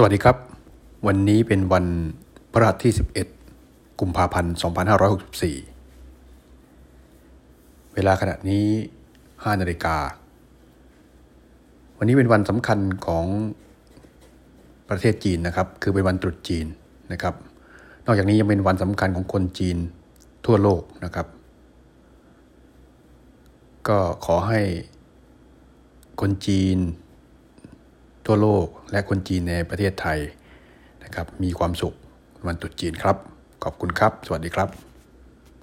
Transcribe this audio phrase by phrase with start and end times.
[0.00, 0.36] สวัสดีครับ
[1.06, 1.86] วันนี้เป็นวัน
[2.52, 2.92] พฤหัสที่
[3.46, 4.54] 11 กุมภาพันธ์
[5.78, 8.66] 2564 เวลาขณะนี้
[9.12, 9.96] 5 นาฬิกา
[11.98, 13.26] วันนี้เป็นวันสำคัญของ
[14.88, 16.66] ประเทศจีนนะครับ คือเป็นวันตรุษจีน
[17.12, 17.34] นะครับ
[18.06, 19.76] นอกจากนี้ยังเป็นวันสำคัญของคนจีน
[20.46, 21.26] ทั่วโลกนะครับ
[23.88, 24.60] ก็ขอให้
[26.20, 26.78] คนจีน
[28.30, 30.18] ทั่วโลก และคนจีนในประเทศไทย
[31.04, 31.94] นะครับมีความสุข
[32.46, 33.16] วันตรุษจีนครับ
[33.64, 34.87] ขอบคุณครับ สวัสดีครับ